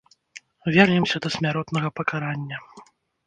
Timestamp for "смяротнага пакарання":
1.37-2.57